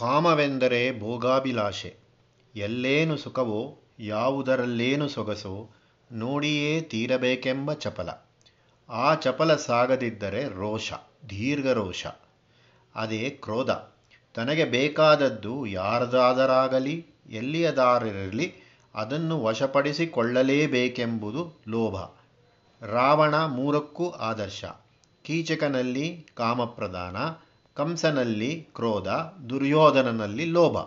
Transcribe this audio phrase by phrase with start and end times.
[0.00, 1.96] ಕಾಮವೆಂದರೆ ಭೋಗಾಭಿಲಾಷೆ.
[2.56, 5.70] ಎಲ್ಲೇನು ಸುಖವೋ, ಯಾವುದರಲ್ಲೇನು ಸೊಗಸೋ,
[6.12, 8.08] ನೋಡಿಯೇ ತೀರಬೇಕೆಂಬ ಚಪಲ.
[8.88, 10.92] ಆ ಚಪಲ ಸಾಗದಿದ್ದರೆ ರೋಷ,
[11.30, 12.06] ದೀರ್ಘರೋಷ.
[12.94, 13.70] ಅದೇ ಕ್ರೋಧ.
[14.34, 18.54] ತನಗೆ ಬೇಕಾದದ್ದು ಯಾರದಾದರಾಗಲಿ, ಎಲ್ಲಿಯದಾರರಿರಲಿ,
[18.94, 22.20] ಅದನ್ನು ವಶಪಡಿಸಿಕೊಳ್ಳಲೇಬೇಕೆಂಬುದು ಲೋಭ.
[22.84, 24.64] ರಾವಣ ಮೂರಕ್ಕೂ ಆದರ್ಶ.
[25.22, 27.16] ಕೀಚಕನಲ್ಲಿ ಕಾಮಪ್ರಧಾನ.
[27.74, 29.08] ಕಂಸನಲ್ಲಿ ಕ್ರೋಧ,
[29.50, 30.78] ದುರ್ಯೋಧನನಲ್ಲಿ ಲೋಭ.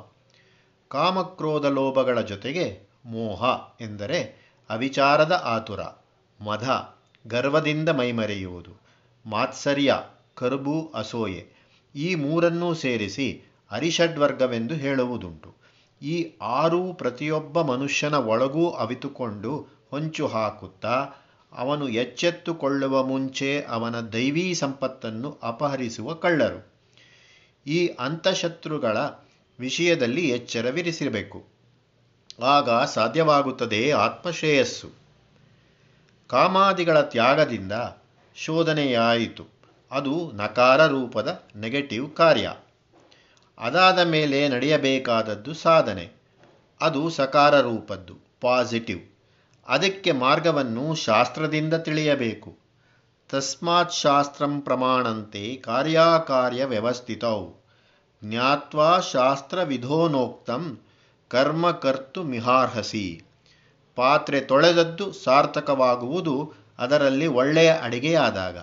[0.88, 3.44] ಕಾಮಕ್ರೋಧ ಲೋಭಗಳ ಜೊತೆಗೆ ಮೋಹ
[3.82, 5.82] ಎಂದರೆ ಅವಿಚಾರದ ಆತುರ,
[6.42, 6.70] ಮಧ,
[7.28, 8.72] ಗರ್ವದಿಂದ ಮೈಮರೆಯುವುದು,
[9.26, 9.96] ಮಾತ್ಸರ್ಯ,
[10.36, 11.48] ಕರುಬು, ಅಸೋಯೆ.
[11.96, 15.56] ಈ ಮೂರನ್ನೂ ಸೇರಿಸಿ ಅರಿಷಡ್ವರ್ಗವೆಂದು ಹೇಳುವುದುಂಟು.
[16.02, 21.10] ಈ ಆರೂ ಪ್ರತಿಯೊಬ್ಬ ಮನುಷ್ಯನ ಒಳಗೂ ಅವಿತುಕೊಂಡು ಹೊಂಚು ಹಾಕುತ್ತಾ,
[21.58, 26.73] ಅವನು ಎಚ್ಚೆತ್ತುಕೊಳ್ಳುವ ಮುಂಚೆ ಅವನ ದೈವೀ ಸಂಪತ್ತನ್ನು ಅಪಹರಿಸುವ ಕಳ್ಳರು.
[27.68, 28.98] ಈ ಅಂತಃಶತ್ರುಗಳ
[29.60, 31.46] ವಿಷಯದಲ್ಲಿ ಎಚ್ಚರವಿರಿಸಿರಬೇಕು.
[32.44, 34.90] ಆಗ ಸಾಧ್ಯವಾಗುತ್ತದೆ ಆತ್ಮಶ್ರೇಯಸ್ಸು.
[36.28, 37.72] ಕಾಮಾದಿಗಳ ತ್ಯಾಗದಿಂದ
[38.36, 39.48] ಶೋಧನೆಯಾಯಿತು.
[39.92, 42.54] ಅದು ನಕಾರ ರೂಪದ ನೆಗೆಟಿವ್ ಕಾರ್ಯ.
[43.58, 46.10] ಅದಾದ ಮೇಲೆ ನಡೆಯಬೇಕಾದದ್ದು ಸಾಧನೆ.
[46.82, 49.02] ಅದು ಸಕಾರ ರೂಪದ್ದು ಪಾಸಿಟಿವ್
[49.68, 52.63] ಅದಕ್ಕೆ ಮಾರ್ಗವನ್ನು ಶಾಸ್ತ್ರದಿಂದ ತಿಳಿಯಬೇಕು.
[53.34, 57.48] ತಸ್ಮಾತ್ ಶಾಸ್ತ್ರಂ ಪ್ರಮಾಣಂತೆ ಕಾರ್ಯಾಕಾರ್ಯ ವ್ಯವಸ್ಥಿತೌ.
[58.24, 60.80] ಜ್ಞಾತ್ವಾ ಶಾಸ್ತ್ರವಿಧೋನೋಕ್ತಂ,
[61.28, 63.24] ಕರ್ಮ ಕರ್ತು ಮಿಹಾರ್ಹಸಿ.
[63.96, 68.58] ಪಾತ್ರೆ ತೊಳೆದದ್ದು ಸಾರ್ಥಕವಾಗುವುದು ಅದರಲ್ಲಿ ಒಳ್ಳೆಯ ಅಡಿಗೆಯಾದಾಗ.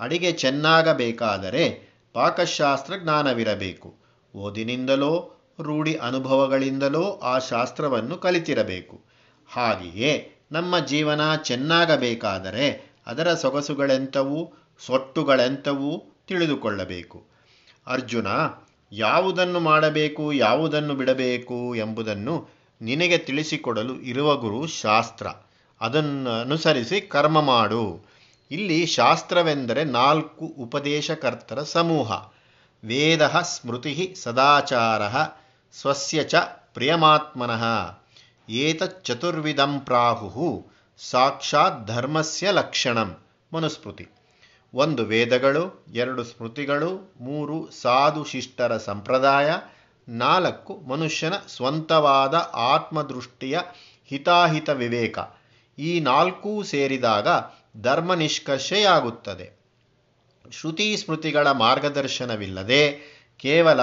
[0.00, 3.94] ಅಡಿಗೆ ಚೆನ್ನಾಗಬೇಕಾದರೆ ಪಾಕಶಾಸ್ತ್ರ ಜ್ಞಾನವಿರಬೇಕು.
[4.36, 9.00] ಓದಿನಿಂದಲೋ, ರೂಢಿ ಅನುಭವಗಳಿಂದಲೋ ಆ ಶಾಸ್ತ್ರವನ್ನು ಕಲಿತಿರಬೇಕು.
[9.52, 14.52] ಹಾಗೆಯೇ ನಮ್ಮ ಜೀವನ ಚೆನ್ನಾಗಬೇಕಾದರೆ ಅದರ ಸೊಗಸುಗಳೆಂಥವು,
[14.86, 17.24] ಸೊಟ್ಟುಗಳೆಂಥವು ತಿಳಿದುಕೊಳ್ಳಬೇಕು.
[17.86, 18.26] ಅರ್ಜುನ,
[18.92, 22.48] ಯಾವುದನ್ನು ಮಾಡಬೇಕು, ಯಾವುದನ್ನು ಬಿಡಬೇಕು ಎಂಬುದನ್ನು
[22.82, 25.26] ನಿನಗೆ ತಿಳಿಸಿಕೊಡಲು ಇರುವ ಗುರು ಶಾಸ್ತ್ರ.
[25.80, 28.10] ಅದನ್ನು ಅನುಸರಿಸಿ ಕರ್ಮ ಮಾಡು.
[28.50, 32.12] ಇಲ್ಲಿ ಶಾಸ್ತ್ರವೆಂದರೆ ನಾಲ್ಕು ಉಪದೇಶಕರ್ತರ ಸಮೂಹ.
[32.84, 35.02] ವೇದ ಸ್ಮೃತಿ ಸದಾಚಾರ
[35.80, 36.34] ಸ್ವಸ್ಯ ಚ
[36.74, 37.64] ಪ್ರಿಯಮಾತ್ಮನಃ.
[38.48, 40.79] ಏತಚ್ಚತುರ್ವಿಧಂ ಪ್ರಾಹು.
[41.08, 43.16] ಸಾಕ್ಷಾತ್ ಧರ್ಮಸ್ಯ ಲಕ್ಷಣಂ.
[43.52, 44.08] ಮನುಸ್ಮೃತಿ.
[44.74, 49.54] ಒಂದು ವೇದಗಳು, ಎರಡು ಸ್ಮೃತಿಗಳು, ಮೂರು ಸಾಧು ಶಿಷ್ಟರ ಸಂಪ್ರದಾಯ,
[50.08, 53.58] ನಾಲ್ಕು ಮನುಷ್ಯನ ಸ್ವಂತವಾದ ಆತ್ಮದೃಷ್ಟಿಯ
[54.06, 55.18] ಹಿತಾಹಿತ ವಿವೇಕ.
[55.78, 57.28] ಈ ನಾಲ್ಕೂ ಸೇರಿದಾಗ
[57.80, 59.60] ಧರ್ಮ ನಿಷ್ಕರ್ಷೆಯಾಗುತ್ತದೆ.
[60.52, 62.92] ಶ್ರುತಿ ಸ್ಮೃತಿಗಳ ಮಾರ್ಗದರ್ಶನವಿಲ್ಲದೆ
[63.38, 63.80] ಕೇವಲ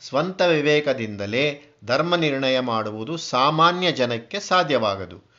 [0.00, 5.29] ಸ್ವಂತ ವಿವೇಕದಿಂದಲೇ ಧರ್ಮ ನಿರ್ಣಯ ಮಾಡುವುದು ಸಾಮಾನ್ಯ ಜನಕ್ಕೆ ಸಾಧ್ಯವಾಗದು.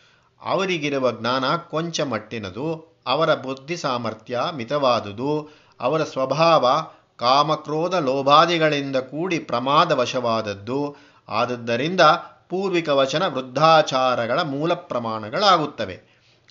[0.45, 6.85] ಅವರಿಗಿರುವ ಜ್ಞಾನ ಕೊಂಚ ಮಟ್ಟಿನದು, ಅವರ ಬುದ್ಧಿ ಸಾಮರ್ಥ್ಯ ಮಿತವಾದುದು, ಅವರ ಸ್ವಭಾವ
[7.17, 10.95] ಕಾಮಕ್ರೋಧ ಲೋಭಾದಿಗಳಿಂದ ಕೂಡಿ ಪ್ರಮಾದವಶವಾದದ್ದು
[11.29, 12.01] ಆದದ್ದರಿಂದ
[12.49, 16.01] ಪೂರ್ವಿಕ ವಚನ ವೃದ್ಧಾಚಾರಗಳ ಮೂಲ ಪ್ರಮಾಣಗಳಾಗುತ್ತವೆ.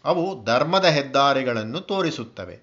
[0.04, 2.60] ಅವು ಧರ್ಮದ ಹೆದ್ದಾರಿಗಳನ್ನು ತೋರಿಸುತ್ತವೆ.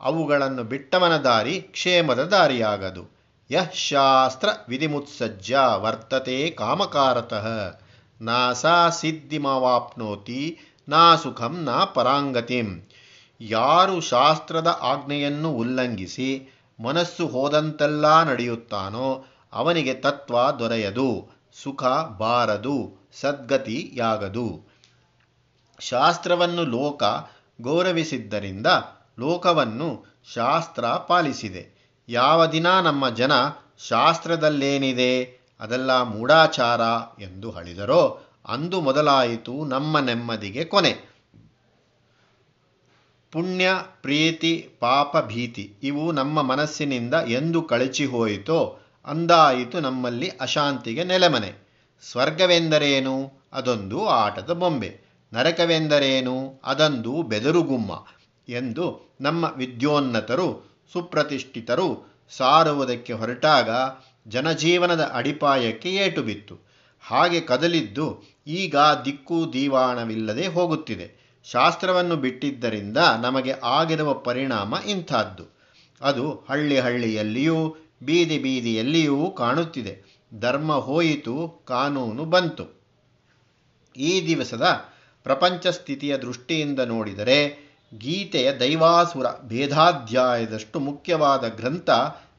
[0.00, 3.16] ಅವುಗಳನ್ನು ಬಿಟ್ಟವನ ದಾರಿ ಕ್ಷೇಮದ ದಾರಿಯಾಗದು.
[3.50, 7.80] ಯಃ ಶಾಸ್ತ್ರ ವಿಧಿಮುತ್ಸಜ್ಜ ವರ್ತತೆ ಕಾಮಕಾರತಃ.
[8.20, 12.88] ನಾ ಸಾ ಸಿದ್ಧಿಮವಾಪ್ನೋತಿ ನಾ ಸುಖಂ ನಾ ಪರಾಂಗತಿಂ.
[13.40, 16.48] ಯಾರು ಶಾಸ್ತ್ರದ ಆಜ್ಞೆಯನ್ನು ಉಲ್ಲಂಘಿಸಿ
[16.80, 21.28] ಮನಸ್ಸು ಹೋದಂತೆಲ್ಲ ನಡೆಯುತ್ತಾನೋ ಅವನಿಗೆ ತತ್ವ ದೊರೆಯದು,
[21.62, 21.84] ಸುಖ
[22.18, 24.68] ಬಾರದು ಸದ್ಗತಿಯಾಗದು
[25.80, 27.02] ಶಾಸ್ತ್ರವನ್ನು ಲೋಕ
[27.60, 28.66] ಗೌರವಿಸಿದ್ದರಿಂದ
[29.18, 31.94] ಲೋಕವನ್ನು ಶಾಸ್ತ್ರ ಪಾಲಿಸಿದೆ.
[32.08, 33.32] ಯಾವ ದಿನ ನಮ್ಮ ಜನ
[33.78, 35.45] ಶಾಸ್ತ್ರದಲ್ಲೇನಿದೆ?
[35.60, 36.80] ಅದೆಲ್ಲ ಮೂಢಾಚಾರ
[37.22, 41.16] ಎಂದು ಹಳಿದರೋ, ಅಂದು ಮೊದಲಾಯಿತು ನಮ್ಮ ನೆಮ್ಮದಿಗೆ ಕೊನೆ.
[43.32, 43.70] ಪುಣ್ಯ,
[44.02, 51.66] ಪ್ರೀತಿ, ಪಾಪ, ಭೀತಿ, ಇವು ನಮ್ಮ ಮನಸ್ಸಿನಿಂದ ಎಂದು ಕಳಚಿ ಹೋಯಿತೋ, ಅಂದಾಯಿತು ನಮ್ಮಲ್ಲಿ ಅಶಾಂತಿಗೆ ನೆಲೆಮನೆ.
[52.10, 53.32] ಸ್ವರ್ಗವೆಂದರೇನು?
[53.52, 55.00] ಅದೊಂದು ಆಟದ ಬೊಂಬೆ.
[55.32, 56.60] ನರಕವೆಂದರೇನು?
[56.64, 58.04] ಅದೊಂದು ಬೆದರುಗುಮ್ಮ
[58.48, 63.70] ಎಂದು ನಮ್ಮ ವಿದ್ಯೋನ್ನತರು, ಸುಪ್ರತಿಷ್ಠಿತರು ಸಾರುವುದಕ್ಕೆ ಹೊರಟಾಗ
[64.28, 66.58] ಜನಜೀವನದ ಅಡಿಪಾಯಕ್ಕೆ ಏಟು ಬಿತ್ತು.
[67.00, 71.26] ಹಾಗೆ ಕದಲಿದ್ದು ಈಗ ದಿಕ್ಕು ದೀವಾಣವಿಲ್ಲದೆ ಹೋಗುತ್ತಿದೆ.
[71.44, 75.56] ಶಾಸ್ತ್ರವನ್ನು ಬಿಟ್ಟಿದ್ದರಿಂದ ನಮಗೆ ಆಗಿರುವ ಪರಿಣಾಮ ಇಂಥದ್ದು.
[76.00, 80.24] ಅದು ಹಳ್ಳಿ ಹಳ್ಳಿಯಲ್ಲಿಯೂ ಬೀದಿ ಬೀದಿಯಲ್ಲಿಯೂ ಕಾಣುತ್ತಿದೆ.
[80.40, 82.76] ಧರ್ಮ ಹೋಯಿತು, ಕಾನೂನು ಬಂತು.
[83.96, 84.66] ಈ ದಿವಸದ
[85.24, 87.66] ಪ್ರಪಂಚ ಸ್ಥಿತಿಯ ದೃಷ್ಟಿಯಿಂದ ನೋಡಿದರೆ
[87.98, 91.90] ಗೀತೆಯ ದೈವಾಸುರ ಭೇದಾಧ್ಯಾಯದಷ್ಟು ಮುಖ್ಯವಾದ ಗ್ರಂಥ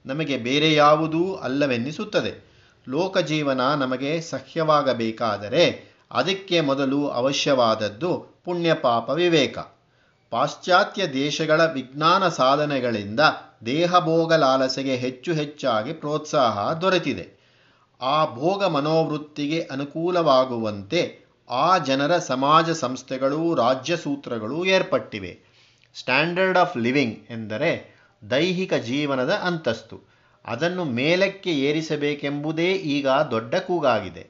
[0.08, 2.48] ನಮಗೆ ಬೇರೆ ಯಾವುದೂ ಅಲ್ಲವೆನ್ನಿಸುತ್ತದೆ.
[2.90, 9.58] ಲೋಕಜೀವನ ನಮಗೆ ಸಹ್ಯವಾಗಬೇಕಾದರೆ ಅದಕ್ಕೆ ಮೊದಲು ಅವಶ್ಯವಾದದ್ದು ಪುಣ್ಯಪಾಪ ವಿವೇಕ.
[10.30, 13.20] ಪಾಶ್ಚಾತ್ಯ ದೇಶಗಳ ವಿಜ್ಞಾನ ಸಾಧನೆಗಳಿಂದ
[13.66, 17.38] ದೇಹಭೋಗ ಲಾಲಸೆಗೆ ಹೆಚ್ಚು ಹೆಚ್ಚಾಗಿ ಪ್ರೋತ್ಸಾಹ ದೊರೆತಿದೆ.
[18.02, 21.20] ಆ ಭೋಗ ಮನೋವೃತ್ತಿಗೆ ಅನುಕೂಲವಾಗುವಂತೆ
[21.50, 25.40] ಆ ಜನರ ಸಮಾಜ ಸಂಸ್ಥೆಗಳು ರಾಜ್ಯ ಸೂತ್ರಗಳು ಏರ್ಪಟ್ಟಿವೆ.
[25.96, 27.97] ಸ್ಟ್ಯಾಂಡರ್ಡ್ ಆಫ್ ಲಿವಿಂಗ್ ಎಂದರೆ
[28.30, 30.18] ದೈಹಿಕ ಜೀವನದ ಅಂತಸ್ತು.
[30.46, 34.28] ಅದನ್ನು ಮೇಲಕ್ಕೆ ಏರಿಸಬೇಕೆಂಬುದೇ ಈಗ ದೊಡ್ಡ ಕೂಗಾಗಿದೆ.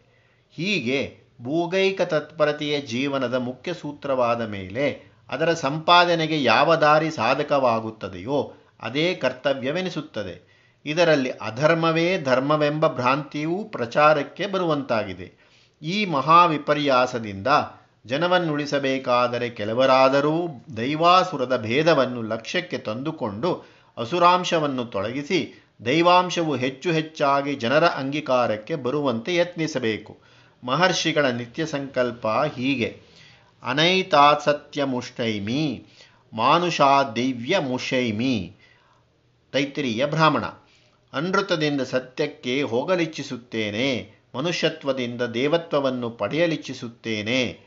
[0.51, 10.57] ಹೀಗೆ ಭೂಗೈಕ ತತ್ಪರತೆಯ ಜೀವನದ ಮುಖ್ಯ ಸೂತ್ರವಾದ ಮೇಲೆ ಅದರ ಸಂಪಾದನೆಗೆ ಯಾವ ದಾರಿ ಸಾಧಕವಾಗುತ್ತದೆಯೋ ಅದೇ ಕರ್ತವ್ಯವೆನಿಸುತ್ತದೆ.
[10.86, 15.48] ಇದರಲ್ಲಿ ಅಧರ್ಮವೇ ಧರ್ಮವೆಂಬ ಭ್ರಾಂತಿಯೂ ಪ್ರಚಾರಕ್ಕೆ ಬರುವಂತಾಗಿದೆ.
[15.81, 17.48] ಈ ಮಹಾವಿಪರ್ಯಾಸದಿಂದ
[18.06, 20.48] ಜನವನ್ನುಳಿಸಬೇಕಾದರೆ ಕೆಲವರಾದರೂ
[20.78, 30.17] ದೈವಾಸುರದ ಭೇದವನ್ನು ಲಕ್ಷ್ಯಕ್ಕೆ ತಂದುಕೊಂಡು ಅಸುರಾಂಶವನ್ನು ತೊಲಗಿಸಿ ದೈವಾಂಶವು ಹೆಚ್ಚು ಹೆಚ್ಚಾಗಿ ಜನರ ಅಂಗೀಕಾರಕ್ಕೆ ಬರುವಂತೆ ಯತ್ನಿಸಬೇಕು.
[30.63, 33.01] ಮಹರ್ಷಿಗಳ ನಿತ್ಯ ಸಂಕಲ್ಪ ಹೀಗೆ.
[33.63, 35.85] ಅನೈತಾಸತ್ಯ ಮುಷ್ಟೈಮಿ
[36.33, 38.55] ಮಾನುಷಾ ದಿವ್ಯ ಮುಷೈಮಿ
[39.51, 40.45] ತೈತ್ರಿಯ ಬ್ರಾಹ್ಮಣ.
[41.13, 47.59] ಅನೃತದಿಂದ ಸತ್ಯಕ್ಕೆ ಹೋಗಲಿಚ್ಛಿಸುತ್ತೇನೆ, ಮನುಷ್ಯತ್ವದಿಂದ ದೇವತ್ವವನ್ನು ಪಡೆಯಲಿಚ್ಛಿಸುತ್ತೇನೆ.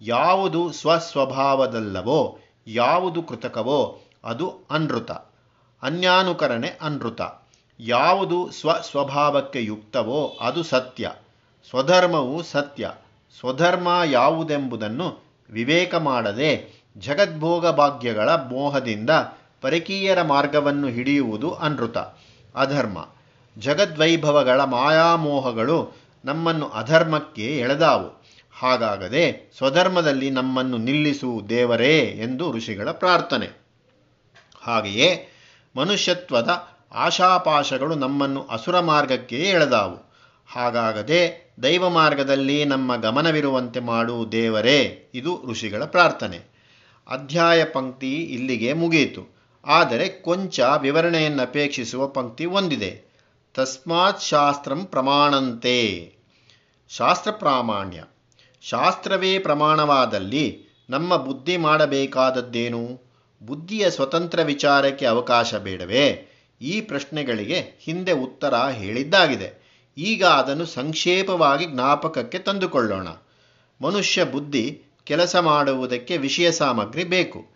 [0.00, 5.10] ಯಾವುದು ಸ್ವಸ್ವಭಾವದಲ್ಲವೋ, ಯಾವುದು ಕೃತಕವೋ, ಅದು ಅನೃತ.
[5.82, 7.20] ಅನ್ಯಾನುಕರಣೆ ಅನೃತ.
[7.80, 11.12] ಯಾವುದು ಸ್ವಸ್ವಭಾವಕ್ಕೆ ಯುಕ್ತವೋ ಅದು ಸತ್ಯ.
[11.70, 12.92] ಸ್ವಧರ್ಮವು ಸತ್ಯ.
[13.40, 19.10] ಸ್ವಧರ್ಮ ಯಾವುದೆಂಬುದನ್ನು ವಿವೇಕ ಮಾಡದೆ ಜಗದ್ಭೋಗ ಭಾಗ್ಯಗಳ ಮೋಹದಿಂದ
[19.60, 21.98] ಪರಕೀಯರ ಮಾರ್ಗವನ್ನು ಹಿಡಿಯುವುದು ಅನೃತ.
[22.54, 23.08] ಅಧರ್ಮ.
[23.58, 28.24] ಜಗದ್ವೈಭವಗಳ ಮಾಯಾಮೋಹಗಳು ನಮ್ಮನ್ನು ಅಧರ್ಮಕ್ಕೆ ಎಳೆದಾವು.
[28.58, 33.48] ಹಾಗಾಗದೆ ಸ್ವಧರ್ಮದಲ್ಲಿ ನಮ್ಮನ್ನು ನಿಲ್ಲಿಸು ದೇವರೇ ಎಂದು ಋಷಿಗಳ ಪ್ರಾರ್ಥನೆ.
[34.62, 35.29] ಹಾಗೆಯೇ
[35.76, 40.12] ಮನುಷ್ಯತ್ವದ ಆಶಾಪಾಶಗಳು ನಮ್ಮನ್ನು ಅಸುರ ಮಾರ್ಗಕ್ಕೆ ಎಳೆದಾವು.
[40.48, 46.50] ಹಾಗಾಗದೆ ದೈವ ಮಾರ್ಗದಲ್ಲಿ ನಮ್ಮ ಗಮನವಿರುವಂತೆ ಮಾಡು ದೇವರೇ, ಇದು ಋಷಿಗಳ ಪ್ರಾರ್ಥನೆ.
[47.08, 53.02] ಅಧ್ಯಾಯ ಪಂಕ್ತಿ ಇಲ್ಲಿಗೆ ಮುಗಿಯಿತು ಆದರೆ ಕೊಂಚ ವಿವರಣೆಯನ್ನು ಅಪೇಕ್ಷಿಸುವ ಪಂಕ್ತಿ ಒಂದಿದೆ.
[53.54, 56.12] ತಸ್ಮಾತ್ ಶಾಸ್ತ್ರಂ ಪ್ರಮಾಣಂತೆ.
[56.88, 58.04] ಶಾಸ್ತ್ರ ಪ್ರಾಮಾಣ್ಯ.
[58.62, 63.09] ಶಾಸ್ತ್ರವೇ ಪ್ರಮಾಣವಾದಲ್ಲಿ ನಮ್ಮ ಬುದ್ಧಿ ಮಾಡಬೇಕಾದದ್ದೇನು?
[63.42, 66.28] ಬುದ್ಧಿಯ ಸ್ವತಂತ್ರ ವಿಚಾರಕ್ಕೆ ಅವಕಾಶ ಬೇಡವೇ?
[66.60, 69.70] ಈ ಪ್ರಶ್ನೆಗಳಿಗೆ ಹಿಂದೆ ಉತ್ತರ ಹೇಳಿದ್ದಾಗಿದೆ.
[69.98, 73.08] ಈಗ ಅದನ್ನು ಸಂಕ್ಷೇಪವಾಗಿ ಜ್ಞಾಪಕಕ್ಕೆ ತಂದುಕೊಳ್ಳೋಣ.
[73.80, 77.46] ಮನುಷ್ಯ ಬುದ್ಧಿ ಕೆಲಸ ಮಾಡುವುದಕ್ಕೆ ವಿಷಯ ಸಾಮಗ್ರಿ ಬೇಕು.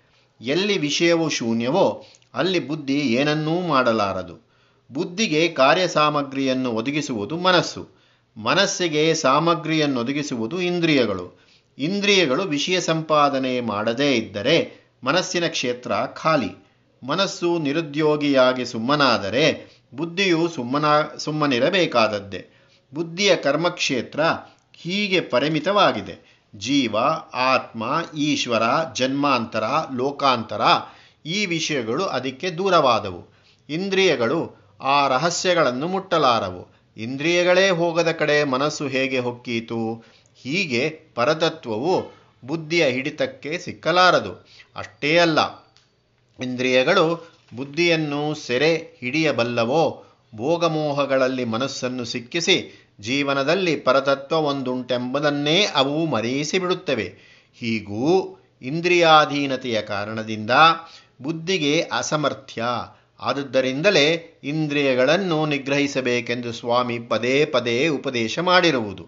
[0.41, 4.49] ಎಲ್ಲಿ ವಿಷಯವು ಶೂನ್ಯವೋ, ಅಲ್ಲಿ ಬುದ್ಧಿ ಏನನ್ನೂ ಮಾಡಲಾರದು.
[4.93, 7.89] ಬುದ್ಧಿಗೆ ಕಾರ್ಯ ಸಾಮಗ್ರಿಯನ್ನು ಒದಗಿಸುವುದು ಮನಸ್ಸು.
[8.37, 11.41] ಮನಸ್ಸಿಗೆ ಸಾಮಗ್ರಿಯನ್ನು ಒದಗಿಸುವುದು ಇಂದ್ರಿಯಗಳು.
[11.79, 15.93] ಇಂದ್ರಿಯಗಳು ವಿಷಯ ಸಂಪಾದನೆ ಮಾಡದೇ ಇದ್ದರೆ ಮನಸ್ಸಿನ ಕ್ಷೇತ್ರ
[16.23, 16.65] ಖಾಲಿ.
[17.07, 20.85] ಮನಸ್ಸು ನಿರುದ್ಯೋಗಿಯಾಗಿ ಸುಮ್ಮನಾದರೆ ಬುದ್ಧಿಯು ಸುಮ್ಮನ,
[21.19, 22.47] ಸುಮ್ಮನಿರಬೇಕಾದದ್ದೇ.
[22.95, 24.21] ಬುದ್ಧಿಯ ಕರ್ಮಕ್ಷೇತ್ರ
[24.77, 26.43] ಹೀಗೆ ಪರಿಮಿತವಾಗಿದೆ.
[26.57, 26.99] ಜೀವ,
[27.35, 28.63] ಆತ್ಮ, ಈಶ್ವರ,
[28.95, 29.65] ಜನ್ಮಾಂತರ,
[29.97, 30.61] ಲೋಕಾಂತರ
[31.27, 33.35] ಈ ವಿಷಯಗಳು ಅದಕ್ಕೆ ದೂರವಾದವು.
[33.69, 36.93] ಇಂದ್ರಿಯಗಳು ಆ ರಹಸ್ಯಗಳನ್ನು ಮುಟ್ಟಲಾರವು.
[36.97, 40.05] ಇಂದ್ರಿಯಗಳೇ ಹೋಗದ ಕಡೆ ಮನಸ್ಸು ಹೇಗೆ ಹೊಕ್ಕೀತು?
[40.43, 44.33] ಹೀಗೆ ಪರತತ್ವವು ಬುದ್ಧಿಯ ಹಿಡಿತಕ್ಕೆ ಸಿಕ್ಕಲಾರದು.
[44.77, 45.41] ಅಷ್ಟೇ ಅಲ್ಲ,
[46.39, 47.05] ಇಂದ್ರಿಯಗಳು
[47.57, 50.05] ಬುದ್ಧಿಯನ್ನು ಸೆರೆ ಹಿಡಿಯಬಲ್ಲವೋ?
[50.35, 52.57] ಭೋಗಮೋಹಗಳಲ್ಲಿ ಮನಸ್ಸನ್ನು ಸಿಕ್ಕಿಸಿ
[53.01, 57.07] ಜೀವನದಲ್ಲಿ ಪರತತ್ವ ಒಂದುಂಟೆಂಬುದನ್ನೇ ಅವು ಮರೆಯಿಸಿ ಬಿಡುತ್ತವೆ
[57.59, 58.09] ಹೀಗೂ
[58.63, 60.51] ಇಂದ್ರಿಯಾಧೀನತೆಯ ಕಾರಣದಿಂದ
[61.23, 62.63] ಬುದ್ಧಿಗೆ ಅಸಮರ್ಥ್ಯ.
[63.21, 64.07] ಆದುದರಿಂದಲೇ
[64.45, 69.05] ಇಂದ್ರಿಯಗಳನ್ನು ನಿಗ್ರಹಿಸಬೇಕೆಂದು ಸ್ವಾಮಿ ಪದೇ ಪದೇ ಉಪದೇಶ ಮಾಡಿರುವುದು.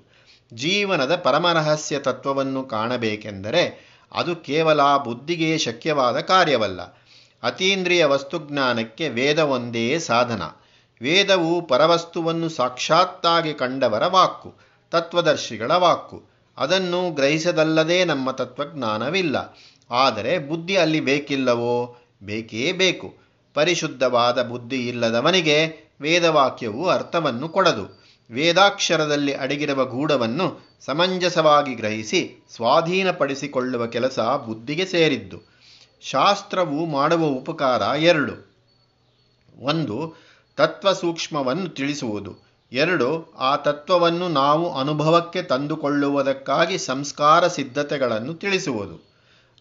[0.54, 6.80] ಜೀವನದ ಪರಮರಹಸ್ಯ ತತ್ವವನ್ನು ಕಾಣಬೇಕೆಂದರೆ ಅದು ಕೇವಲ ಬುದ್ಧಿಗೆ ಶಕ್ಯವಾದ ಕಾರ್ಯವಲ್ಲ.
[7.42, 10.42] ಅತೀಂದ್ರಿಯ ವಸ್ತುಜ್ಞಾನಕ್ಕೆ ವೇದ ಒಂದೇ ಸಾಧನ.
[11.02, 14.54] ವೇದವು ಪರವಸ್ತುವನ್ನು ಸಾಕ್ಷಾತ್ತಾಗಿ ಕಂಡವರ ವಾಕ್ಕು,
[14.90, 16.24] ತತ್ವದರ್ಶಿಗಳ ವಾಕು
[16.58, 19.58] ಅದನ್ನು ಗ್ರಹಿಸದಲ್ಲದೆ ನಮ್ಮ ತತ್ವಜ್ಞಾನವಿಲ್ಲ.
[19.90, 21.96] ಆದರೆ ಬುದ್ಧಿ ಅಲ್ಲಿ ಬೇಕಿಲ್ಲವೋ?
[22.22, 23.14] ಬೇಕೇ ಬೇಕು.
[23.54, 28.05] ಪರಿಶುದ್ಧವಾದ ಬುದ್ಧಿ ಇಲ್ಲದವನಿಗೆ ವೇದವಾಕ್ಯವು ಅರ್ಥವನ್ನು ಕೊಡದು.
[28.30, 35.56] ವೇದಾಕ್ಷರದಲ್ಲಿ ಅಡಗಿರುವ ಗೂಢವನ್ನು ಸಮಂಜಸವಾಗಿ ಗ್ರಹಿಸಿ ಸ್ವಾಧೀನಪಡಿಸಿಕೊಳ್ಳುವ ಕೆಲಸ ಬುದ್ಧಿಗೆ ಸೇರಿದ್ದು.
[36.02, 38.56] ಶಾಸ್ತ್ರವು ಮಾಡುವ ಉಪಕಾರ ಎರಡು.
[39.60, 40.14] ಒಂದು
[40.56, 42.46] ತತ್ವ ಸೂಕ್ಷ್ಮವನ್ನು ತಿಳಿಸುವುದು.
[42.72, 49.14] ಎರಡು, ಆ ತತ್ವವನ್ನು ನಾವು ಅನುಭವಕ್ಕೆ ತಂದುಕೊಳ್ಳುವುದಕ್ಕಾಗಿ ಸಂಸ್ಕಾರ ಸಿದ್ಧತೆಗಳನ್ನು ತಿಳಿಸುವುದು.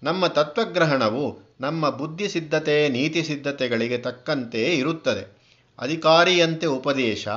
[0.03, 5.37] ನಮ್ಮ ತತ್ವಗ್ರಹಣವು ನಮ್ಮ ಬುದ್ಧಿ ಸಿದ್ಧತೆ, ನೀತಿ ಸಿದ್ಧತೆಗಳಿಗೆ ತಕ್ಕಂತೆ ಇರುತ್ತದೆ.
[5.79, 7.27] ಅಧಿಕಾರಿಯಂತೆ ಉಪದೇಶ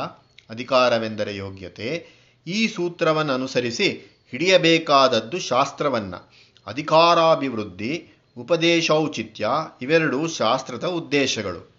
[0.51, 2.07] ಅಧಿಕಾರವೆಂದರೆ ಯೋಗ್ಯತೆ,
[2.47, 6.33] ಈ ಸೂತ್ರವನ್ನು ಅನುಸರಿಸಿ ಹಿಡಿಯಬೇಕಾದದ್ದು ಶಾಸ್ತ್ರವನ್ನು.
[6.67, 9.49] ಅಧಿಕಾರಾಭಿವೃದ್ಧಿ, ಉಪದೇಶೌಚಿತ್ಯ
[9.83, 11.71] ಇವೆರಡೂ ಶಾಸ್ತ್ರದ ಉದ್ದೇಶಗಳು.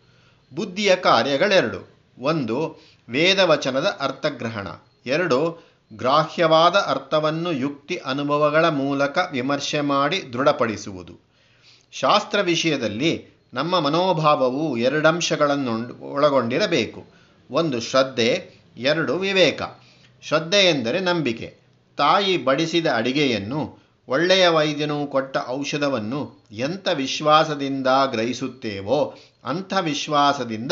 [0.55, 1.89] ಬುದ್ಧಿಯ ಕಾರ್ಯಗಳೆರಡು.
[2.19, 4.67] ಒಂದು, ವೇದವಚನದ ಅರ್ಥಗ್ರಹಣ.
[5.05, 11.19] ಎರಡು, ಗ್ರಾಹ್ಯವಾದ ಅರ್ಥವನ್ನು ಯುಕ್ತಿ ಅನುಭವಗಳ ಮೂಲಕ ವಿಮರ್ಶೆ ಮಾಡಿ ದೃಢಪಡಿಸುವುದು.
[11.91, 17.05] ಶಾಸ್ತ್ರ ವಿಷಯದಲ್ಲಿ ನಮ್ಮ ಮನೋಭಾವವು ಎರಡಂಶಗಳನ್ನು ಒಳಗೊಂಡಿರಬೇಕು.
[17.51, 18.58] ಒಂದು, ಶ್ರದ್ಧೆ.
[18.79, 19.61] ಎರಡು ವಿವೇಕ.
[20.21, 21.57] ಶ್ರದ್ಧೆ ಎಂದರೆ ನಂಬಿಕೆ.
[21.97, 30.71] ತಾಯಿ ಬಡಿಸಿದ ಅಡಿಗೆಯನ್ನು ಒಳ್ಳೆಯ ವೈದ್ಯನು ಕೊಟ್ಟ ಔಷಧವನ್ನು ಎಂಥ ವಿಶ್ವಾಸದಿಂದ ಗ್ರಹಿಸುತ್ತೇವೋ ಅಂಥ ವಿಶ್ವಾಸದಿಂದ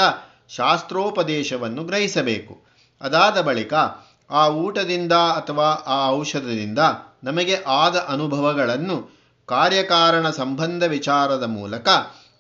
[0.50, 2.64] ಶಾಸ್ತ್ರೋಪದೇಶವನ್ನು ಗ್ರಹಿಸಬೇಕು.
[3.02, 3.74] ಅದಾದ ಬಳಿಕ
[4.30, 6.80] ಆ ಊಟದಿಂದ ಅಥವಾ ಆ ಔಷಧದಿಂದ
[7.24, 11.88] ನಮಗೆ ಆದ ಅನುಭವಗಳನ್ನು ಕಾರ್ಯಕಾರಣ ಸಂಬಂಧ ವಿಚಾರದ ಮೂಲಕ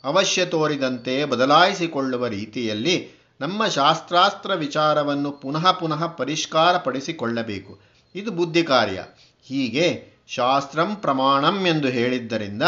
[0.03, 7.79] ಅವಶ್ಯ ತೋರಿದಂತೆ ಬದಲಾಯಿಸಿಕೊಳ್ಳುವ ರೀತಿಯಲ್ಲಿ ನಮ್ಮ ಶಾಸ್ತ್ರಾಸ್ತ್ರ ವಿಚಾರವನ್ನು ಪುನಃ ಪುನಃ ಪರಿಷ್ಕಾರಪಡಿಸಿಕೊಳ್ಳಬೇಕು.
[8.15, 9.03] ಇದು ಬುದ್ಧಿ ಕಾರ್ಯ.
[9.44, 12.63] ಹೀಗೆ ಶಾಸ್ತ್ರಂ ಪ್ರಮಾಣಂ ಎಂದು ಹೇಳಿದ್ದರಿಂದ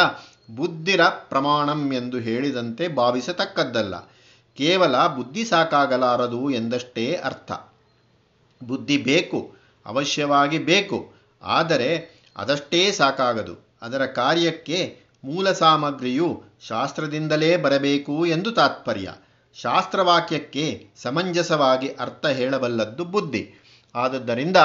[0.56, 3.96] ಬುದ್ಧಿರ ಪ್ರಮಾಣಂ ಎಂದು ಹೇಳಿದಂತೆ ಭಾವಿಸತಕ್ಕದ್ದಲ್ಲ.
[4.58, 7.52] ಕೇವಲ ಬುದ್ಧಿ ಸಾಕಾಗಲಾರದು ಎಂದಷ್ಟೇ ಅರ್ಥ.
[8.64, 13.68] ಬುದ್ಧಿ ಬೇಕು, ಅವಶ್ಯವಾಗಿ ಬೇಕು, ಆದರೆ ಅದಷ್ಟೇ ಸಾಕಾಗದು.
[13.82, 19.14] ಅದರ ಕಾರ್ಯಕ್ಕೆ ಮೂಲ ಸಾಮಗ್ರಿಯು ಶಾಸ್ತ್ರದಿಂದಲೇ ಬರಬೇಕು ಎಂದು ತಾತ್ಪರ್ಯ.
[19.54, 23.54] ಶಾಸ್ತ್ರವಾಕ್ಯಕ್ಕೆ ಸಮಂಜಸವಾಗಿ ಅರ್ಥ ಹೇಳಬಲ್ಲದ್ದು ಬುದ್ಧಿ.
[23.96, 24.58] ಆದುದರಿಂದ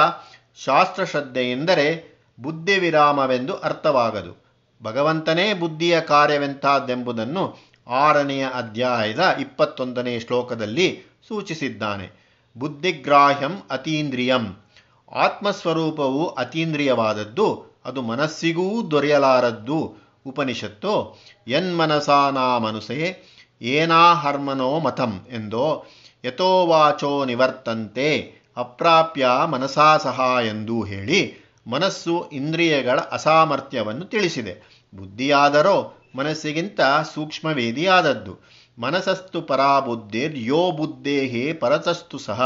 [0.55, 4.45] ಶಾಸ್ತ್ರಶ್ರದ್ಧೆ ಎಂದರೆ ಬುದ್ಧಿ ವಿರಾಮವೆಂದು ಅರ್ಥವಾಗದು.
[4.83, 12.25] ಭಗವಂತನೇ ಬುದ್ಧಿಯ ಕಾರ್ಯವೆಂಥದ್ದೆಂಬುದನ್ನು ಆರನೆಯ ಅಧ್ಯಾಯದ ಇಪ್ಪತ್ತೊಂದನೇ ಶ್ಲೋಕದಲ್ಲಿ ಸೂಚಿಸಿದ್ದಾನೆ.
[12.57, 14.63] ಬುದ್ಧಿಗ್ರಾಹ್ಯಂ ಅತೀಂದ್ರಿಯಂ.
[15.11, 21.19] ಆತ್ಮಸ್ವರೂಪವು ಅತೀಂದ್ರಿಯವಾದದ್ದು, ಅದು ಮನಸ್ಸಿಗೂ ದೊರೆಯಲಾರದ್ದು ಉಪನಿಷತ್ತು.
[21.47, 25.85] ಯನ್ಮನಸಾ ಮನುಸೆ ಏನಾ ಹರ್ಮನೋ ಮತಂ ಎಂದೋ
[26.25, 34.85] ಯಥೋವಾಚೋ ನಿವರ್ತಂತೆ ಅಪ್ರಾಪ್ಯ ಮನಸಾ ಸಹ ಎಂದೂ ಹೇಳಿ ಮನಸ್ಸು ಇಂದ್ರಿಯಗಳ ಅಸಾಮರ್ಥ್ಯವನ್ನು ತಿಳಿಸಿದೆ.
[34.95, 36.79] ಬುದ್ಧಿಯಾದರೋ ಮನಸ್ಸಿಗಿಂತ
[37.13, 38.37] ಸೂಕ್ಷ್ಮವೇದಿಯಾದದ್ದು.
[38.79, 42.41] ಮನಸಸ್ತು ಪರಾಬುದ್ಧಿರ್ ಯೋ ಬುದ್ಧೇಹೇ ಪರತಸ್ತು ಸಹ.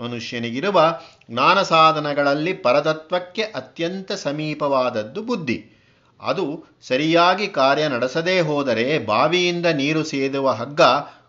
[0.00, 0.98] ಮನುಷ್ಯನಿಗಿರುವ
[1.30, 5.73] ಜ್ಞಾನ ಸಾಧನಗಳಲ್ಲಿ ಪರತತ್ವಕ್ಕೆ ಅತ್ಯಂತ ಸಮೀಪವಾದದ್ದು ಬುದ್ಧಿ.
[6.20, 10.80] ಅದು ಸರಿಯಾಗಿ ಕಾರ್ಯ ನಡೆಸದೇ ಹೋದರೆ ಬಾವಿಯಿಂದ ನೀರು ಸೇದುವ ಹಗ್ಗ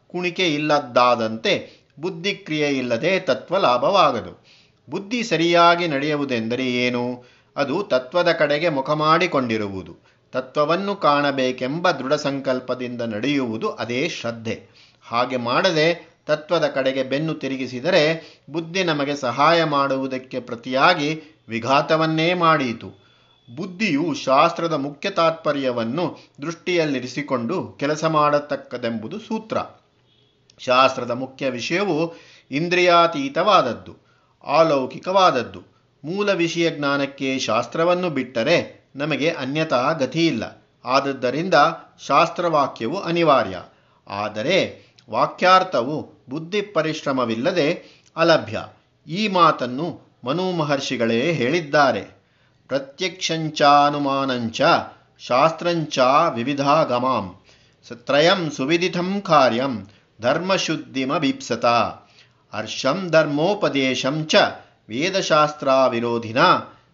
[0.07, 4.45] ಕುಣಿಕೆ ಇಲ್ಲದ್ದಾದಂತೆ ಬುದ್ಧಿಕ್ರಿಯೆ ಇಲ್ಲದೆ ತತ್ವ ಲಾಭವಾಗದು
[4.89, 7.25] ಬುದ್ಧಿ ಸರಿಯಾಗಿ ನಡೆಯುವುದೆಂದರೆ ಏನು?
[7.55, 9.97] ಅದು ತತ್ವದ ಕಡೆಗೆ ಮುಖ ಮಾಡಿಕೊಂಡಿರುವುದು.
[10.31, 14.61] ತತ್ವವನ್ನು ಕಾಣಬೇಕೆಂಬ ದೃಢ ಸಂಕಲ್ಪದಿಂದ ನಡೆಯುವುದು ಅದೇ ಶ್ರದ್ಧೆ.
[15.03, 23.04] ಹಾಗೆ ಮಾಡದೆ ತತ್ವದ ಕಡೆಗೆ ಬೆನ್ನು ತಿರುಗಿಸಿದರೆ ಬುದ್ಧಿ ನಮಗೆ ಸಹಾಯ ಮಾಡುವುದಕ್ಕೆ ಪ್ರತಿಯಾಗಿ ವಿಘಾತವನ್ನೇ ಮಾಡೀತು.
[23.49, 29.57] ಬುದ್ಧಿಯು ಶಾಸ್ತ್ರದ ಮುಖ್ಯ ತಾತ್ಪರ್ಯವನ್ನು ದೃಷ್ಟಿಯಲ್ಲಿರಿಸಿಕೊಂಡು ಕೆಲಸ ಮಾಡತಕ್ಕದೆಂಬುದು ಸೂತ್ರ.
[30.59, 32.13] ಶಾಸ್ತ್ರದ ಮುಖ್ಯ ವಿಷಯವು
[32.51, 33.95] ಇಂದ್ರಿಯಾತೀತವಾದದ್ದು,
[34.43, 35.61] ಅಲೌಕಿಕವಾದದ್ದು.
[36.05, 40.65] ಮೂಲ ವಿಷಯ ಜ್ಞಾನಕ್ಕೆ ಶಾಸ್ತ್ರವನ್ನು ಬಿಟ್ಟರೆ ನಮಗೆ ಅನ್ಯತಾ ಗತಿಯಿಲ್ಲ.
[40.85, 41.53] ಆದದ್ದರಿಂದ
[42.07, 43.61] ಶಾಸ್ತ್ರವಾಕ್ಯವು ಅನಿವಾರ್ಯ.
[44.07, 48.63] ಆದರೆ ವಾಕ್ಯಾರ್ಥವು ಬುದ್ಧಿ ಪರಿಶ್ರಮವಿಲ್ಲದೆ ಅಲಭ್ಯ.
[49.07, 52.14] ಈ ಮಾತನ್ನು ಮನು ಮಹರ್ಷಿಗಳೇ ಹೇಳಿದ್ದಾರೆ.
[52.67, 54.61] ಪ್ರತ್ಯಕ್ಷಂಚಾನುಮಾನಂಚ
[55.19, 55.99] ಶಾಸ್ತ್ರಂಚ
[56.33, 57.35] ವಿವಿಧಾಗಮಾಂ
[57.93, 59.87] ತ್ರಯಂ ಸುವಿದಿತಂ ಕಾರ್ಯಂ
[60.21, 61.65] ಧರ್ಮಶುದ್ಧಿಮೀಪ್ಸತ
[62.53, 64.35] ಹರ್ಷಂ ಧರ್ಮೋಪದೇಶಂ ಚ
[64.89, 66.37] ವೇದಶಾಸ್ತ್ರ ವಿರೋಧಿನ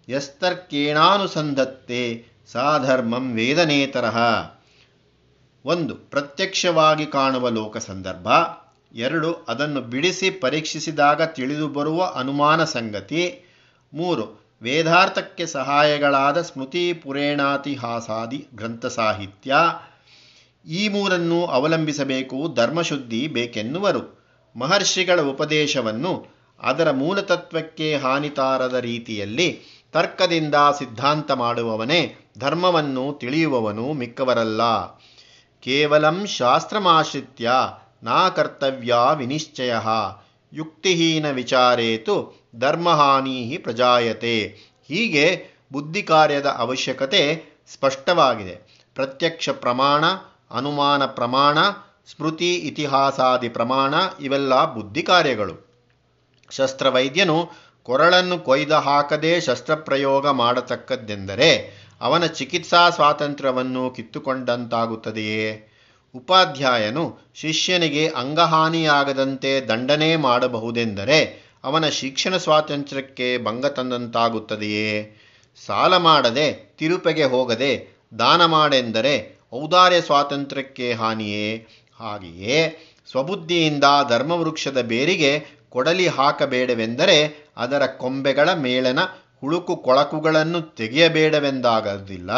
[0.10, 4.18] ಯಸ್ತರ್ಕೇಣಾನುಸಂಧತ್ತೆ ಸಾಧರ್ಮಂ ವೇದನೇತರಃ
[5.66, 8.28] ಒಂದು, ಪ್ರತ್ಯಕ್ಷವಾಗಿ ಕಾಣುವ ಲೋಕ ಸಂದರ್ಭ
[8.96, 13.46] ಎರಡು, ಅದನ್ನು ಬಿಡಿಸಿ ಪರೀಕ್ಷಿಸಿದಾಗ ತಿಳಿದು ಬರುವ ಅನುಮಾನ ಸಂಗತಿ.
[13.94, 19.54] ಮೂರು ವೇದಾರ್ಥಕ್ಕೆ ಸಹಾಯಗಳಾದ ಸ್ಮೃತಿ ಪುರೇಣಾತಿಹಾಸಾದಿ ಗ್ರಂಥ ಸಾಹಿತ್ಯ,
[20.66, 24.04] ಈ ಮೂರನ್ನು ಅವಲಂಬಿಸಬೇಕು ಧರ್ಮಶುದ್ಧಿ ಬೇಕೆನ್ನುವರು.
[24.56, 26.14] ಮಹರ್ಷಿಗಳ ಉಪದೇಶವನ್ನು
[26.60, 29.48] ಅದರ ಮೂಲತತ್ವಕ್ಕೆ ಹಾನಿತಾರದ ರೀತಿಯಲ್ಲಿ
[29.92, 32.02] ತರ್ಕದಿಂದ ಸಿದ್ಧಾಂತ ಮಾಡುವವನೇ
[32.40, 34.62] ಧರ್ಮವನ್ನು ತಿಳಿಯುವವನು ಮಿಕ್ಕವರಲ್ಲ.
[35.64, 37.52] ಕೇವಲಂ ಶಾಸ್ತ್ರಮಾಶ್ರಿತ್ಯ
[38.04, 39.74] ನಾ ಕರ್ತವ್ಯ ವಿನಿಶ್ಚಯ.
[40.54, 44.44] ಯುಕ್ತಿಹೀನ ವಿಚಾರೇತು ಧರ್ಮಹಾನಿ ಪ್ರಜಾಯತೆ.
[44.88, 47.44] ಹೀಗೆ ಬುದ್ಧಿ ಕಾರ್ಯದ ಅವಶ್ಯಕತೆ
[47.74, 48.72] ಸ್ಪಷ್ಟವಾಗಿದೆ.
[48.96, 50.06] ಪ್ರತ್ಯಕ್ಷ ಪ್ರಮಾಣ,
[50.52, 51.58] ಅನುಮಾನ ಪ್ರಮಾಣ,
[52.08, 55.72] ಸ್ಮೃತಿ ಇತಿಹಾಸಾದಿ ಪ್ರಮಾಣ ಇವೆಲ್ಲ ಬುದ್ಧಿ ಕಾರ್ಯಗಳು.
[56.52, 57.50] ಶಸ್ತ್ರವೈದ್ಯನು
[57.84, 65.72] ಕೊರಳನ್ನು ಕೊಯ್ದು ಹಾಕದೆ ಶಸ್ತ್ರಪ್ರಯೋಗ ಮಾಡತಕ್ಕದ್ದೆಂದರೆ ಅವನ ಚಿಕಿತ್ಸಾ ಸ್ವಾತಂತ್ರ್ಯವನ್ನು ಕಿತ್ತುಕೊಂಡಂತಾಗುತ್ತದೆಯೇ?
[66.16, 75.18] ಉಪಾಧ್ಯಾಯನು ಶಿಷ್ಯನಿಗೆ ಅಂಗಹಾನಿಯಾಗದಂತೆ ದಂಡನೆ ಮಾಡಬಹುದೆಂದರೆ ಅವನ ಶಿಕ್ಷಣ ಸ್ವಾತಂತ್ರ್ಯಕ್ಕೆ ಭಂಗ ತಂದಂತಾಗುತ್ತದೆಯೇ?
[75.66, 81.68] ಸಾಲ ಮಾಡದೆ ತಿರುಪೆಗೆ ಹೋಗದೆ ದಾನ ಮಾಡೆಂದರೆ ಔದಾರ್ಯ ಸ್ವಾತಂತ್ರ್ಯಕ್ಕೆ ಹಾನಿಯೇ?
[82.00, 82.78] ಹಾಗೆಯೇ
[83.12, 89.00] ಸ್ವಬುದ್ಧಿಯಿಂದ ಧರ್ಮವೃಕ್ಷದ ಬೇರಿಗೆ ಕೊಡಲಿ ಹಾಕಬೇಡವೆಂದರೆ ಅದರ ಕೊಂಬೆಗಳ ಮೇಳನ
[89.42, 92.32] ಹುಳುಕು ಕೊಳಕುಗಳನ್ನು ತೆಗೆಯಬೇಡವೆಂದಾಗದಿಲ್ಲ.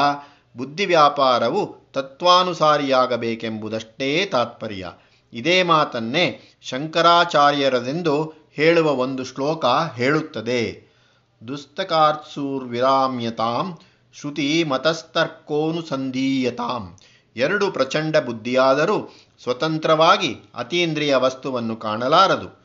[0.58, 4.92] ಬುದ್ಧಿ ವ್ಯಾಪಾರವು ತತ್ವಾನುಸಾರಿಯಾಗಬೇಕೆಂಬುದಷ್ಟೇ ತಾತ್ಪರ್ಯ.
[5.34, 10.94] ಇದೇ ಮಾತನ್ನೇ ಶಂಕರಾಚಾರ್ಯರದೆಂದು ಹೇಳುವ ಒಂದು ಶ್ಲೋಕ ಹೇಳುತ್ತದೆ.
[11.48, 13.80] ದುಸ್ತಕಾರ್ಸೂರ್ವಿರಾಮ್ಯತಾಂ
[14.14, 16.98] ಶ್ರುತಿ ಮತಸ್ತರ್ಕೋನುಸಂಧೀಯತಾಂ
[17.36, 22.64] ಎರಡು ಪ್ರಚಂಡ ಬುದ್ಧಿಯಾದರೂ ಸ್ವತಂತ್ರವಾಗಿ ಅತೀಂದ್ರಿಯ ವಸ್ತುವನ್ನು ಕಾಣಲಾರದು.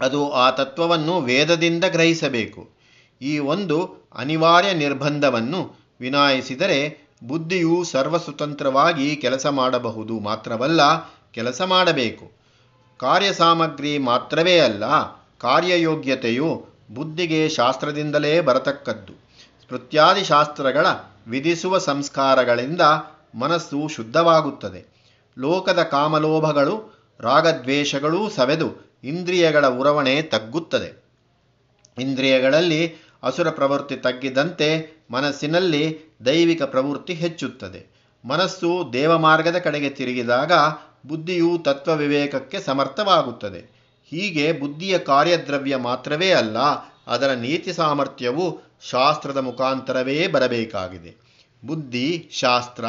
[0.00, 2.68] ಅದು ಆ ತತ್ವವನ್ನು ವೇದದಿಂದ ಗ್ರಹಿಸಬೇಕು.
[3.22, 10.80] ಈ ಒಂದು ಅನಿವಾರ್ಯ ನಿರ್ಬಂಧವನ್ನು ವಿನಾಯಿಸಿದರೆ ಬುದ್ಧಿಯು ಸರ್ವಸ್ವತಂತ್ರವಾಗಿ ಕೆಲಸ ಮಾಡಬಹುದು ಮಾತ್ರವಲ್ಲ
[11.32, 12.32] ಕೆಲಸ ಮಾಡಬೇಕು.
[12.98, 14.84] ಕಾರ್ಯ ಸಾಮಗ್ರಿ ಮಾತ್ರವೇ ಅಲ್ಲ,
[15.38, 19.12] ಕಾರ್ಯಯೋಗ್ಯತೆಯು ಬುದ್ಧಿಗೆ ಶಾಸ್ತ್ರದಿಂದಲೇ ಬರತಕ್ಕದ್ದು.
[19.66, 20.86] ಸ್ಮೃತ್ಯಾದಿ ಶಾಸ್ತ್ರಗಳ
[21.26, 22.80] ವಿಧಿಸುವ ಸಂಸ್ಕಾರಗಳಿಂದ
[23.34, 24.86] ಮನಸ್ಸು ಶುದ್ಧವಾಗುತ್ತದೆ.
[25.38, 31.02] ಲೋಕದ ಕಾಮಲೋಭಗಳು, ರಾಗದ್ವೇಷಗಳೂ ಸವೆದು ಇಂದ್ರಿಯಗಳ ಉರವಣೆ ತಗ್ಗುತ್ತದೆ.
[31.98, 37.86] ಇಂದ್ರಿಯಗಳಲ್ಲಿ ಅಸುರ ಪ್ರವೃತ್ತಿ ತಗ್ಗಿದಂತೆ ಮನಸ್ಸಿನಲ್ಲಿ ದೈವಿಕ ಪ್ರವೃತ್ತಿ ಹೆಚ್ಚುತ್ತದೆ.
[38.24, 40.52] ಮನಸ್ಸು ದೇವಮಾರ್ಗದ ಕಡೆಗೆ ತಿರುಗಿದಾಗ
[41.06, 43.82] ಬುದ್ಧಿಯು ತತ್ವ ವಿವೇಕಕ್ಕೆ ಸಮರ್ಥವಾಗುತ್ತದೆ.
[44.10, 46.58] ಹೀಗೆ ಬುದ್ಧಿಯ ಕಾರ್ಯದ್ರವ್ಯ ಮಾತ್ರವೇ ಅಲ್ಲ,
[47.06, 48.60] ಅದರ ನೀತಿ ಸಾಮರ್ಥ್ಯವು
[48.90, 51.16] ಶಾಸ್ತ್ರದ ಮುಖಾಂತರವೇ ಬರಬೇಕಾಗಿದೆ.
[51.66, 52.84] ಬುದ್ಧಿ, ಶಾಸ್ತ್ರ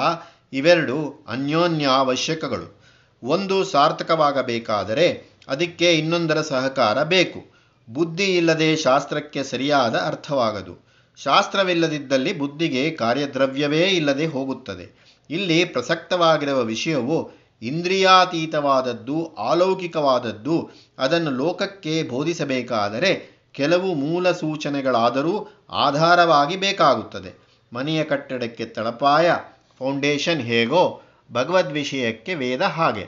[0.53, 2.83] ಇವೆರಡು ಅನ್ಯೋನ್ಯ ಅವಶ್ಯಕಗಳು
[3.23, 5.07] ಒಂದು ಸಾರ್ಥಕವಾಗಬೇಕಾದರೆ
[5.47, 7.53] ಅದಕ್ಕೆ ಇನ್ನೊಂದರ ಸಹಕಾರ ಬೇಕು.
[7.93, 10.92] ಬುದ್ಧಿ ಇಲ್ಲದೆ ಶಾಸ್ತ್ರಕ್ಕೆ ಸರಿಯಾದ ಅರ್ಥವಾಗದು.
[11.17, 15.03] ಶಾಸ್ತ್ರವಿಲ್ಲದಿದ್ದಲ್ಲಿ ಬುದ್ಧಿಗೆ ಕಾರ್ಯದ್ರವ್ಯವೇ ಇಲ್ಲದೆ ಹೋಗುತ್ತದೆ.
[15.29, 27.43] ಇಲ್ಲಿ ಪ್ರಸಕ್ತವಾಗಿರುವ ವಿಷಯವು ಇಂದ್ರಿಯಾತೀತವಾದದ್ದು, ಅಲೌಕಿಕವಾದದ್ದು, ಅದನ್ನು ಲೋಕಕ್ಕೆ ಬೋಧಿಸಬೇಕಾದರೆ ಕೆಲವು ಮೂಲ ಸೂಚನೆಗಳಾದರೂ ಆಧಾರವಾಗಿ ಬೇಕಾಗುತ್ತದೆ.
[27.73, 29.31] ಮನೆಯ ಕಟ್ಟಡಕ್ಕೆ ತಳಪಾಯ,
[29.79, 31.01] ಫೌಂಡೇಶನ್ ಹೇಗೋ,
[31.31, 33.05] ಭಗವದ್ ವಿಷಯಕ್ಕೆ ವೇದ ಹಾಗೆ.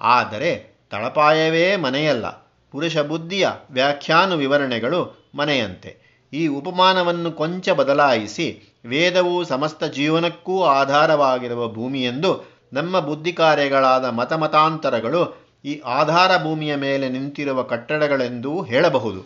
[0.00, 2.30] ಆದರೆ ತಳಪಾಯವೇ ಮನೆಯಲ್ಲ
[2.70, 6.01] ಪುರುಷ ಬುದ್ಧಿಯ ವ್ಯಾಖ್ಯಾನ ವಿವರಣೆಗಳು ಮನೆಯಂತೆ.
[6.32, 16.42] ಈ ಉಪಮಾನವನ್ನು ಕೊಂಚ ಬದಲಾಯಿಸಿ ವೇದವು ಸಮಸ್ತ ಜೀವನಕ್ಕೂ ಆಧಾರವಾಗಿರುವ ಭೂಮಿಯೆಂದು ನಮ್ಮ ಬುದ್ಧಿ ಕಾರ್ಯಗಳಾದ ಮತಮತಾಂತರಗಳು ಈ ಆಧಾರ
[16.42, 19.20] ಭೂಮಿಯ ಮೇಲೆ ನಿಂತಿರುವ ಕಟ್ಟಡಗಳೆಂದೂ ಹೇಳಬಹುದು.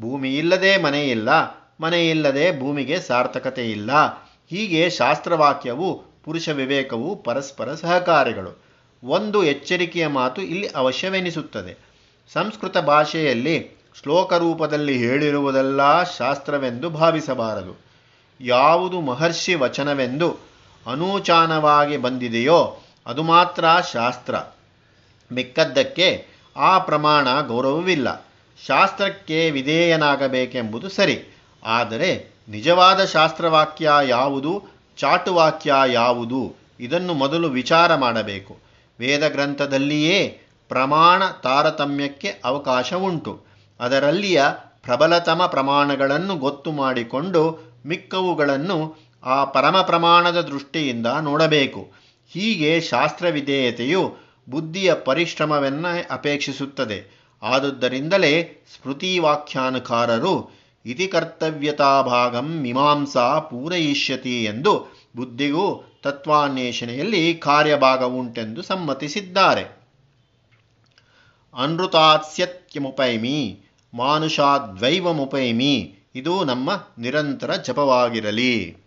[0.00, 1.28] ಭೂಮಿ ಇಲ್ಲದೆ ಮನೆಯಿಲ್ಲ
[1.80, 3.90] ಮನೆಯಿಲ್ಲದೆ ಭೂಮಿಗೆ ಸಾರ್ಥಕತೆ ಇಲ್ಲ.
[4.50, 8.64] ಹೀಗೆ ಶಾಸ್ತ್ರವಾಕ್ಯವು, ಪುರುಷ ವಿವೇಕವು ಪರಸ್ಪರ ಸಹಕಾರಿಗಳು.
[9.04, 11.94] ಒಂದು ಎಚ್ಚರಿಕೆಯ ಮಾತು ಇಲ್ಲಿ ಅವಶ್ಯವೆನಿಸುತ್ತದೆ.
[12.32, 17.84] ಸಂಸ್ಕೃತ ಭಾಷೆಯಲ್ಲಿ ಶ್ಲೋಕ ರೂಪದಲ್ಲಿ ಹೇಳಿರುವುದೆಲ್ಲ ಶಾಸ್ತ್ರವೆಂದು ಭಾವಿಸಬಾರದು.
[18.40, 20.36] ಯಾವುದು ಮಹರ್ಷಿ ವಚನವೆಂದು
[20.86, 24.34] ಅನೂಚಾನವಾಗಿ ಬಂದಿದೆಯೋ ಅದು ಮಾತ್ರ ಶಾಸ್ತ್ರ.
[25.32, 28.26] ಮಿಕ್ಕದ್ದಕ್ಕೆ ಆ ಪ್ರಮಾಣ ಗೌರವವಿಲ್ಲ.
[28.66, 31.38] ಶಾಸ್ತ್ರಕ್ಕೆ ವಿಧೇಯನಾಗಬೇಕೆಂಬುದು ಸರಿ.
[31.64, 34.62] ಆದರೆ ನಿಜವಾದ ಶಾಸ್ತ್ರವಾಕ್ಯ ಯಾವುದು,
[34.96, 38.56] ಚಾಟುವಾಕ್ಯ ಯಾವುದು, ಇದನ್ನು ಮೊದಲು ವಿಚಾರ ಮಾಡಬೇಕು.
[39.00, 43.53] ವೇದ ಗ್ರಂಥದಲ್ಲಿಯೇ ಪ್ರಮಾಣ ತಾರತಮ್ಯಕ್ಕೆ ಅವಕಾಶ ಉಂಟು.
[43.80, 44.42] ಅದರಲ್ಲಿಯ
[44.82, 51.92] ಪ್ರಬಲತಮ ಪ್ರಮಾಣಗಳನ್ನು ಗೊತ್ತು ಮಾಡಿಕೊಂಡು ಮಿಕ್ಕವುಗಳನ್ನು ಆ ಪರಮ ಪ್ರಮಾಣದ ದೃಷ್ಟಿಯಿಂದ ನೋಡಬೇಕು.
[52.30, 54.16] ಹೀಗೆ ಶಾಸ್ತ್ರವಿಧೇಯತೆಯು
[54.48, 57.24] ಬುದ್ಧಿಯ ಪರಿಶ್ರಮವನ್ನ ಅಪೇಕ್ಷಿಸುತ್ತದೆ.
[57.42, 69.84] ಆದುದರಿಂದಲೇ ಸ್ಮೃತಿ ವ್ಯಾಖ್ಯಾನಕಾರರು ಇತಿ ಕರ್ತವ್ಯತಾ ಭಾಗಂ ಮೀಮಾಂಸಾ ಪೂರಯಿಷ್ಯತಿ ಎಂದು ಬುದ್ಧಿಗೂ ತತ್ವಾನ್ವೇಷಣೆಯಲ್ಲಿ ಕಾರ್ಯಭಾಗ ಉಂಟೆಂದು ಸಮ್ಮತಿಸಿದ್ದಾರೆ.
[71.54, 73.63] ಅನೃತಾತ್ಸ್ಯತ್ಯಮುಪೈಮಿ
[73.94, 75.94] ಮಾನುಷಾದ್ವೈವಮುಪೈಮಿ.
[76.14, 78.83] ಇದು ನಮ್ಮ ನಿರಂತರ ಜಪವಾಗಿರಲಿ.